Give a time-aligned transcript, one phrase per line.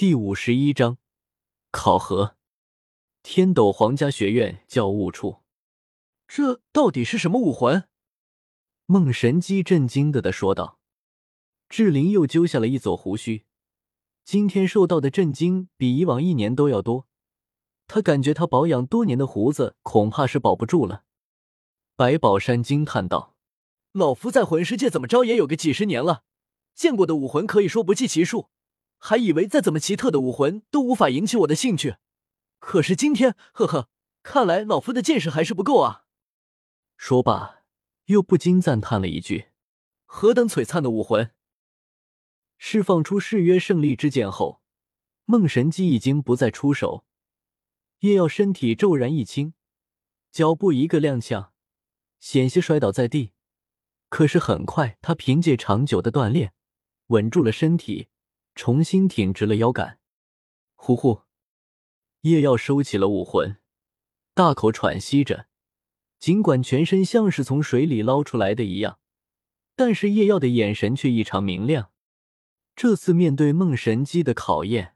[0.00, 0.96] 第五十一章
[1.70, 2.34] 考核。
[3.22, 5.42] 天斗皇家学院教务处，
[6.26, 7.86] 这到底是什么武魂？
[8.86, 10.78] 孟神机震惊的的说道。
[11.68, 13.44] 志林又揪下了一撮胡须，
[14.24, 17.06] 今天受到的震惊比以往一年都要多。
[17.86, 21.04] 他感觉他保养多年的胡子恐怕是保不住了。
[21.94, 23.36] 白宝山惊叹道
[23.92, 26.24] ：“老夫在魂师界怎么着也有个几十年了，
[26.74, 28.48] 见过的武魂可以说不计其数。”
[29.02, 31.96] 还以为再怎么奇特的武魂都无法引起我的兴趣，
[32.58, 33.88] 可是今天，呵呵，
[34.22, 36.04] 看来老夫的见识还是不够啊！
[36.98, 37.62] 说罢，
[38.04, 39.48] 又不禁赞叹了一句
[40.04, 41.32] ：“何等璀璨的武魂！”
[42.58, 44.60] 释放出誓约胜利之剑后，
[45.24, 47.06] 梦神机已经不再出手。
[48.00, 49.54] 叶耀身体骤然一轻，
[50.30, 51.48] 脚步一个踉跄，
[52.18, 53.32] 险些摔倒在地。
[54.10, 56.52] 可是很快，他凭借长久的锻炼，
[57.06, 58.08] 稳住了身体。
[58.60, 59.98] 重新挺直了腰杆，
[60.74, 61.22] 呼呼，
[62.20, 63.56] 叶耀收起了武魂，
[64.34, 65.46] 大口喘息着。
[66.18, 68.98] 尽管全身像是从水里捞出来的一样，
[69.74, 71.90] 但是叶耀的眼神却异常明亮。
[72.76, 74.94] 这次面对梦神机的考验，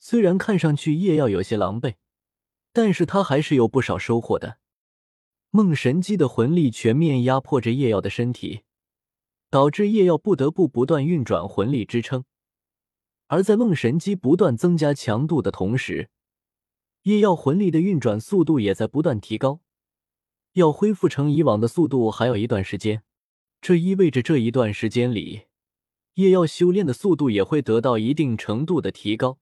[0.00, 1.94] 虽然看上去叶耀有些狼狈，
[2.72, 4.58] 但是他还是有不少收获的。
[5.50, 8.62] 梦神机的魂力全面压迫着叶耀的身体，
[9.48, 12.24] 导致叶耀不得不不断运转魂力支撑。
[13.30, 16.10] 而在梦神机不断增加强度的同时，
[17.02, 19.60] 夜耀魂力的运转速度也在不断提高。
[20.54, 23.04] 要恢复成以往的速度还有一段时间，
[23.60, 25.42] 这意味着这一段时间里，
[26.14, 29.38] 夜耀修炼的速度也会得到一定程度的提高。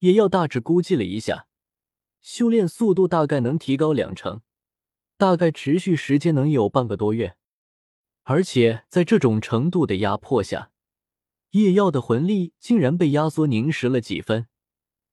[0.00, 1.46] 夜耀大致估计了一下，
[2.20, 4.40] 修炼速度大概能提高两成，
[5.16, 7.36] 大概持续时间能有半个多月，
[8.24, 10.71] 而且在这种程度的压迫下。
[11.52, 14.46] 叶耀的魂力竟然被压缩凝实了几分，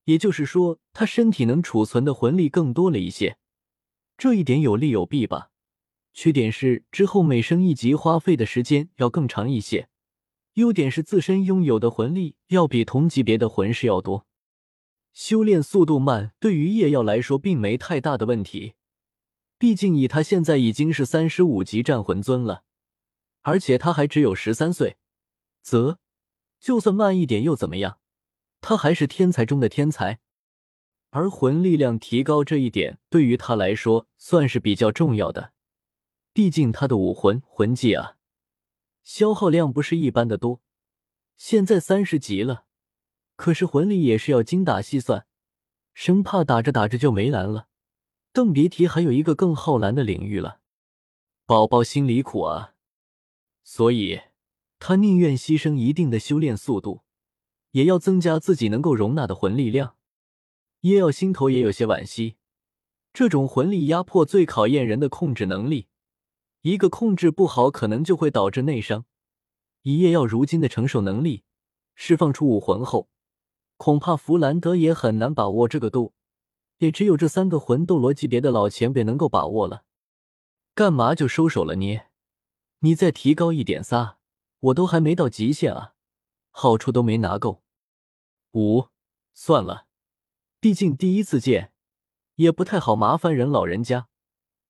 [0.05, 3.37] 也就是说，他身体能储存的魂力更多了一些。
[4.17, 5.51] 这一点有利有弊吧？
[6.13, 9.89] 缺点是之后每升一级花费的时间要更长一些，
[10.53, 14.25] 优点是自身拥有的魂力要比同级别的魂师要多。
[15.11, 18.75] 修炼速度慢对于叶耀来说并没太大的问题，
[19.57, 22.63] 毕竟以他现在已经是三十五级战魂尊了，
[23.41, 24.95] 而且他还只有十三岁，
[25.61, 25.99] 则。
[26.59, 27.99] 就算慢一点又怎么样？
[28.61, 30.19] 他还是天才中的天才，
[31.11, 35.53] 而魂力量提高这一点对于他来说算是比较重要的。
[36.33, 38.17] 毕竟他的武魂魂技啊，
[39.01, 40.61] 消耗量不是一般的多。
[41.37, 42.65] 现在三十级了，
[43.37, 45.25] 可是魂力也是要精打细算，
[45.93, 47.69] 生怕打着打着就没蓝了，
[48.33, 50.59] 更别提还有一个更耗蓝的领域了。
[51.45, 52.73] 宝宝心里苦啊，
[53.63, 54.19] 所以。
[54.79, 57.03] 他宁愿牺牲一定的修炼速度，
[57.71, 59.95] 也要增加自己能够容纳的魂力量。
[60.81, 62.37] 叶耀心头也有些惋惜，
[63.13, 65.87] 这种魂力压迫最考验人的控制能力，
[66.61, 69.05] 一个控制不好，可能就会导致内伤。
[69.81, 71.43] 以叶耀如今的承受能力，
[71.95, 73.09] 释放出武魂后，
[73.75, 76.13] 恐怕弗兰德也很难把握这个度，
[76.77, 79.83] 也只有这三个魂斗罗级别的老前辈能够把握了。
[80.73, 82.07] 干嘛就收手了捏？
[82.79, 84.18] 你再提高一点撒。
[84.59, 85.93] 我都还没到极限啊，
[86.51, 87.63] 好处都没拿够。
[88.51, 88.87] 五，
[89.33, 89.85] 算了，
[90.59, 91.71] 毕竟第一次见，
[92.35, 94.07] 也不太好麻烦人老人家。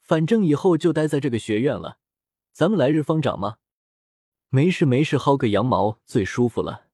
[0.01, 1.99] 反正以后就待在这个学院了，
[2.51, 3.57] 咱们来日方长嘛。
[4.49, 6.87] 没事没事，薅个羊毛最舒服了。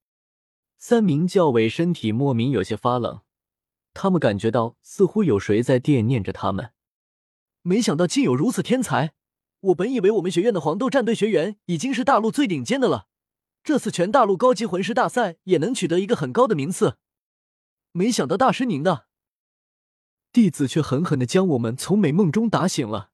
[0.77, 3.21] 三名教委身体莫名有些发冷，
[3.93, 6.73] 他们感觉到似乎有谁在惦念着他们。
[7.61, 9.13] 没想到竟有如此天才。
[9.65, 13.07] 我本以为我们学院的黄豆战队学员已经是大陆最顶尖的了，
[13.63, 16.97] 这次全大陆高级魂师大赛也能取得一个很高的名次。
[17.91, 19.07] 没想到大师您的
[20.31, 23.11] 弟子却狠狠的将我们从美梦中打醒了，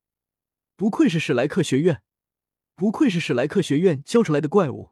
[0.76, 2.02] 不愧是史莱克学院，
[2.76, 4.92] 不愧是史莱克学院教出来的怪物。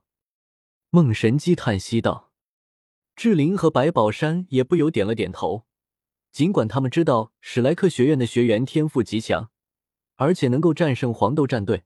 [0.92, 2.32] 梦神机叹息道。
[3.16, 5.66] 志玲和白宝山也不由点了点头，
[6.32, 9.52] 尽管他们知道史莱克学院的学员天赋极强。
[10.20, 11.86] 而且能够战胜黄豆战队，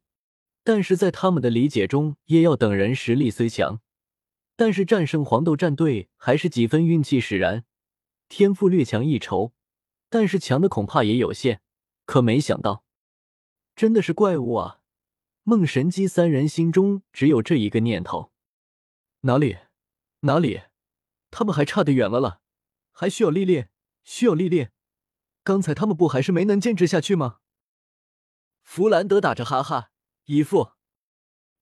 [0.64, 3.80] 但是在他们的理解中，叶耀等人实力虽强，
[4.56, 7.64] 但是战胜黄豆战队还是几分运气使然。
[8.28, 9.54] 天赋略强一筹，
[10.10, 11.62] 但是强的恐怕也有限。
[12.06, 12.84] 可没想到，
[13.76, 14.80] 真的是怪物啊！
[15.44, 18.32] 梦神机三人心中只有这一个念头：
[19.22, 19.58] 哪里，
[20.22, 20.62] 哪里？
[21.30, 22.42] 他们还差得远了了，
[22.92, 23.70] 还需要历练，
[24.04, 24.72] 需要历练。
[25.44, 27.42] 刚才他们不还是没能坚持下去吗？
[28.64, 29.92] 弗兰德打着哈哈，
[30.26, 30.72] 一副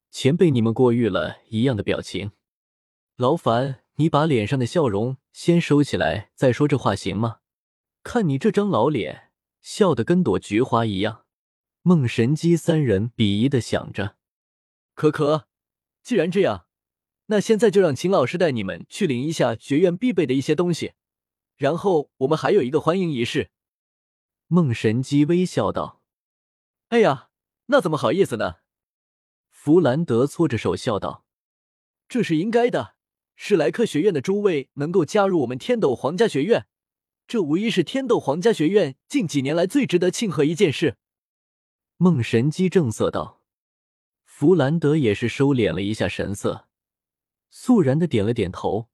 [0.09, 2.31] 前辈你们过誉了一样的表情。
[3.18, 7.39] 劳烦你把脸上的笑容先收起来再说这话行吗？
[8.03, 9.31] 看你这张老脸，
[9.62, 11.25] 笑得跟朵菊花一样。
[11.83, 14.15] 孟神机三人鄙夷的想着。
[14.94, 15.48] 可可，
[16.01, 16.65] 既然这样，
[17.27, 20.94] 那现在就让秦老师带你们去领一下学院必备的一些东西，
[21.57, 23.51] 然后我们还有一个欢迎仪式。
[24.48, 26.00] 孟神机微笑道
[26.91, 27.29] ：“哎呀，
[27.67, 28.55] 那怎么好意思呢？”
[29.49, 31.23] 弗兰德搓着手笑道
[32.09, 32.95] ：“这是应该的。
[33.38, 36.67] 史莱克学院的诸位能够加入我们天斗皇家学院，
[37.25, 40.97] 这无疑是天斗皇家学院近几年来最值得庆贺一件事。”
[41.95, 43.41] 孟神机正色道。
[44.25, 46.67] 弗兰德也是收敛了一下神色，
[47.49, 48.89] 肃然的点了点头，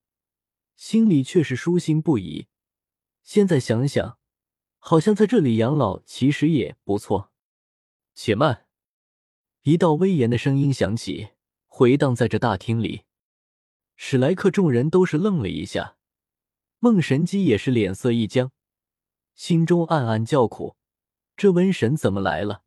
[0.76, 2.48] 心里却是舒心不已。
[3.24, 4.20] 现在想想，
[4.78, 7.32] 好像在这里养老其实也不错。
[8.20, 8.66] 且慢，
[9.62, 11.34] 一道威严的声音响起，
[11.68, 13.04] 回荡在这大厅里。
[13.96, 15.98] 史莱克众人都是愣了一下，
[16.80, 18.52] 孟神姬也是脸色一僵，
[19.36, 20.76] 心中暗暗叫苦：
[21.36, 22.64] 这瘟神怎么来了？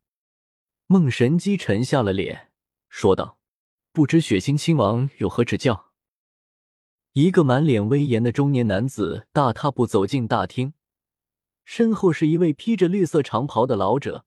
[0.87, 2.53] 孟神姬沉下了脸。
[2.87, 3.37] 说道
[3.91, 5.91] ：“不知血腥亲王有何指教？”
[7.11, 10.73] 一个满脸威严的中年男子大踏步走进大厅，
[11.65, 14.25] 身后是一位披着绿色长袍的老者，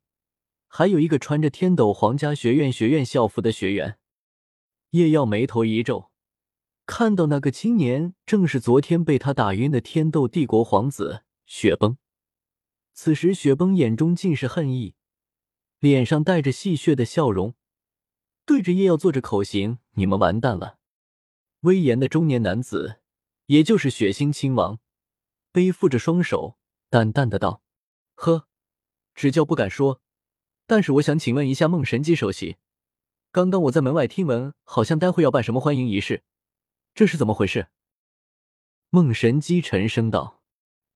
[0.76, 3.96] 还有一个穿着天斗皇家学院学院校服的学员。
[4.90, 6.10] 叶耀眉头一皱，
[6.84, 11.96] 看到那个青年正是昨天被他打晕的天斗帝国皇子雪崩。
[12.92, 14.96] 此时，雪崩眼中尽是恨意，
[15.78, 17.54] 脸上带着戏谑的笑容。
[18.44, 20.80] 对着叶耀做着口型：“你们完蛋了！”
[21.62, 23.00] 威严的中年男子，
[23.46, 24.80] 也就是血腥亲王，
[25.52, 26.58] 背负着双手，
[26.90, 27.62] 淡淡的道
[28.16, 28.48] ：“呵，
[29.14, 30.00] 指教不敢说，
[30.66, 32.56] 但是我想请问一下梦神机首席，
[33.30, 36.22] 刚刚我在门外听闻，好像待会要办什么欢迎仪式，
[36.94, 37.68] 这是怎么回事？”
[38.90, 40.42] 梦神机沉声道：“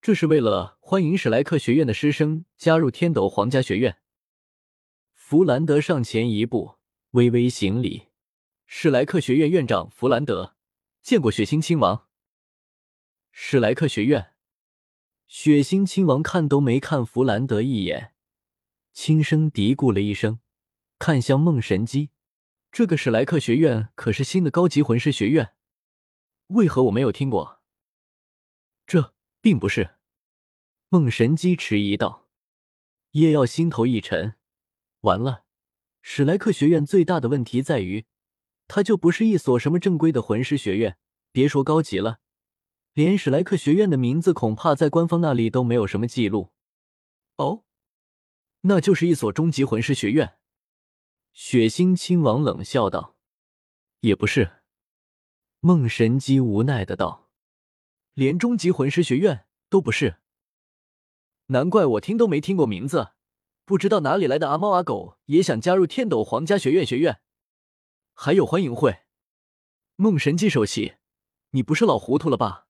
[0.01, 3.97] 这是为了欢迎史莱克学院的师生加入天斗皇家学院。”
[5.13, 6.79] 弗兰德上前一步。
[7.13, 8.09] 微微行礼，
[8.67, 10.55] 史莱克学院院长弗兰德
[11.01, 12.05] 见过血腥亲王。
[13.31, 14.33] 史莱克学院，
[15.27, 18.13] 血腥亲王看都没看弗兰德一眼，
[19.01, 20.41] 轻声嘀咕了一声，
[20.99, 22.09] 看向孟神机
[22.69, 25.53] ：“这个史莱克学院可是新的高级魂师学院，
[26.47, 27.61] 为何我没有听过？”
[28.85, 29.91] 这并不是，
[30.89, 32.27] 孟神机迟疑道。
[33.11, 34.35] 叶耀心头一沉，
[34.99, 35.45] 完了。
[36.01, 38.05] 史莱克学院最大的问题在于，
[38.67, 40.97] 它就不是一所什么正规的魂师学院。
[41.31, 42.19] 别说高级了，
[42.91, 46.51] 连史莱克学院的名字恐怕在官方那里都没有什么记录。
[47.37, 47.63] 哦，
[48.61, 50.37] 那就是一所中级魂师学院。
[51.33, 53.15] 血腥亲王冷笑道
[54.01, 54.61] ：“也不是。”
[55.61, 57.29] 梦神机无奈的道
[58.13, 60.17] ：“连中级魂师学院都不是，
[61.47, 63.13] 难怪我听都没听过名字。”
[63.65, 67.21] 不知道哪里来的阿猫阿狗也想加入天斗皇家学院学院，
[68.15, 69.01] 还有欢迎会。
[69.95, 70.95] 梦神机首席，
[71.51, 72.67] 你不是老糊涂了吧？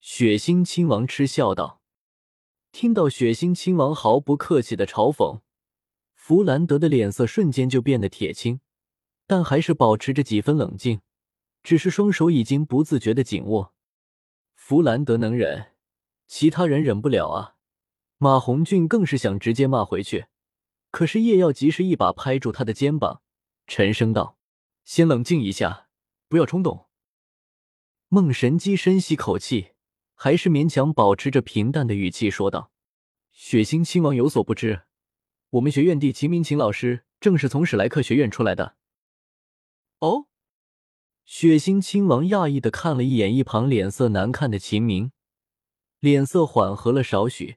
[0.00, 1.81] 血腥亲王嗤笑道。
[2.72, 5.42] 听到血腥亲王毫不客气的嘲讽，
[6.14, 8.60] 弗兰德的脸色瞬间就变得铁青，
[9.26, 11.02] 但还是保持着几分冷静，
[11.62, 13.74] 只是双手已经不自觉的紧握。
[14.54, 15.74] 弗兰德能忍，
[16.26, 17.56] 其他人忍不了啊。
[18.16, 20.26] 马红俊更是想直接骂回去，
[20.90, 23.20] 可是叶耀及时一把拍住他的肩膀，
[23.66, 24.38] 沉声道
[24.86, 25.88] ：“先冷静一下，
[26.28, 26.86] 不要冲动。”
[28.08, 29.71] 孟神机深吸口气，
[30.24, 32.70] 还是勉强保持着平淡的语气说道
[33.34, 34.82] ：“血腥亲王有所不知，
[35.50, 38.76] 我们学院第秦明秦老师正是从史莱克学院出来的。”
[39.98, 40.28] 哦，
[41.24, 45.10] 血腥亲王讶异的看了一眼一旁脸色难看的秦明，
[45.98, 47.56] 脸色缓和了少许。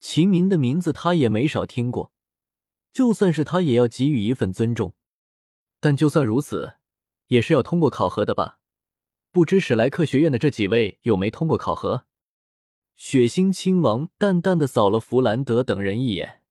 [0.00, 2.10] 秦明的名字他也没少听过，
[2.92, 4.96] 就算是他也要给予一份尊重。
[5.78, 6.74] 但就算如此，
[7.28, 8.58] 也是要通过考核的吧？
[9.34, 12.06] 不知史莱克学院的这几位有没通过考核？
[12.94, 16.44] 血腥亲王淡淡的扫了弗兰德等人一眼，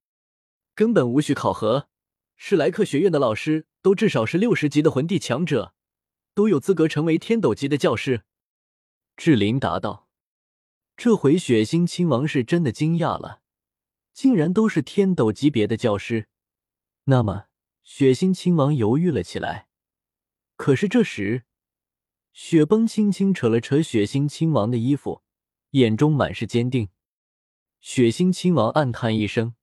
[0.76, 1.88] 根本无需考核。
[2.36, 5.74] 史莱克学院的老师都至少是六十级的魂帝强者，
[6.36, 8.24] 都有资格成为天斗级的教师。
[9.16, 10.10] 志林答道
[10.98, 13.44] ：“这回血腥亲王是真的惊讶了。”
[14.12, 16.28] 竟然都是天斗级别的教师，
[17.06, 17.46] 那么
[17.82, 19.70] 血腥亲王犹豫了起来。
[20.58, 21.46] 可是这时，
[22.34, 25.22] 雪崩轻轻扯了扯血腥亲王的衣服，
[25.72, 26.90] 眼中满是坚定。
[27.80, 29.54] 血腥亲王暗叹一声，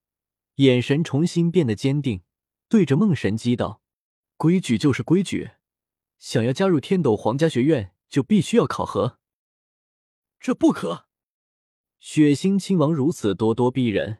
[0.55, 2.23] 眼神重新变得坚定，
[2.69, 3.81] 对着梦神机道
[4.37, 5.51] ：“规矩就是规矩，
[6.17, 9.19] 想要加入天斗皇家学院，就必须要考核。
[10.39, 11.07] 这不可！
[11.99, 14.19] 血腥亲王如此咄咄逼人，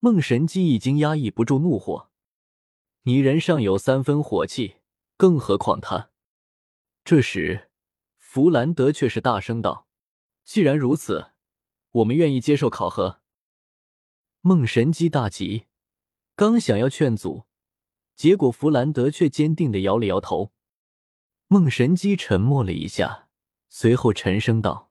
[0.00, 2.10] 梦神姬已经压抑不住怒火。
[3.02, 4.76] 泥人尚有三分火气，
[5.18, 6.10] 更何况他？
[7.04, 7.68] 这时，
[8.32, 9.86] 弗兰德却是大声道
[10.42, 11.32] ：“既然如此，
[11.90, 13.20] 我们愿意接受考核。”
[14.40, 15.66] 梦神姬大急，
[16.34, 17.44] 刚想要劝阻，
[18.16, 20.50] 结果弗兰德却坚定的摇了摇头。
[21.48, 23.28] 梦神姬沉默了一下，
[23.68, 24.90] 随后沉声道：“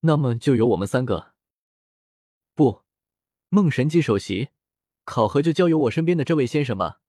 [0.00, 1.34] 那么就由我们三个。”
[2.56, 2.84] 不，
[3.50, 4.48] 梦神姬首席，
[5.04, 7.02] 考核就交由我身边的这位先生吧。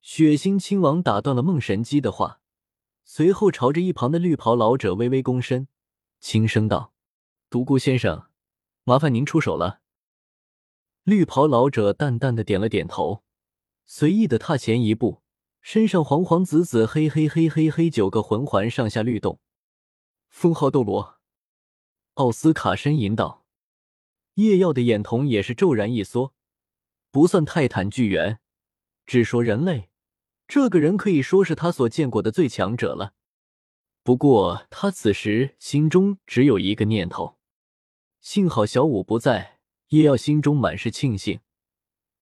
[0.00, 2.40] 血腥亲王打断了梦神姬的话，
[3.10, 5.66] 随后朝着一旁的绿袍老者微微躬身，
[6.20, 6.92] 轻声道
[7.48, 8.28] ：“独孤先生，
[8.84, 9.80] 麻烦您出手了。”
[11.04, 13.24] 绿袍老者淡淡的点了点头，
[13.86, 15.22] 随意的踏前一步，
[15.62, 19.40] 身上黄黄紫紫黑黑黑黑黑九个魂环上下律动。
[20.28, 21.16] 封号斗罗，
[22.14, 23.46] 奥斯卡呻吟道。
[24.34, 26.34] 叶耀的眼瞳也是骤然一缩，
[27.10, 28.38] 不算泰坦巨猿，
[29.06, 29.88] 只说人类，
[30.48, 33.12] 这个人可以说是他所见过的最强者了。
[34.02, 37.36] 不过他此时心中只有一个念头：
[38.22, 39.58] 幸好小五不在。
[39.90, 41.40] 叶耀心中满是庆幸，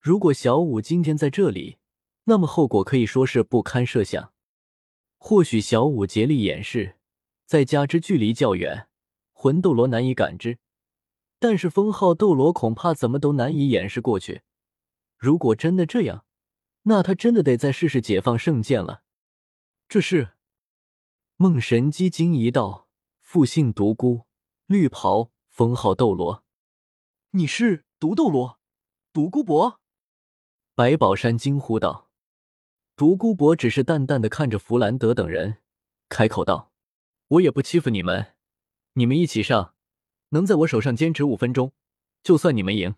[0.00, 1.78] 如果小五今天在这里，
[2.24, 4.32] 那么后果可以说是不堪设想。
[5.16, 6.94] 或许小五竭力掩饰，
[7.44, 8.86] 再加之距离较远，
[9.32, 10.58] 魂斗罗难以感知。
[11.40, 14.42] 但是封号斗罗恐怕怎么都难以掩饰过去。
[15.16, 16.24] 如果真的这样，
[16.88, 19.02] 那他真的得再试试解放圣剑了。
[19.88, 20.34] 这是
[21.36, 22.88] 梦神机惊疑道
[23.20, 24.26] ：“复姓独孤，
[24.66, 26.44] 绿袍，封号斗罗。
[27.30, 28.60] 你是独斗罗，
[29.12, 29.80] 独孤博？”
[30.74, 32.10] 白宝山惊呼道。
[32.94, 35.58] 独孤博只是淡淡的看着弗兰德等人，
[36.08, 36.72] 开口道
[37.28, 38.34] ：“我也不欺负你们，
[38.92, 39.74] 你们一起上。”
[40.30, 41.72] 能在我手上坚持五分钟，
[42.22, 42.94] 就算你们赢。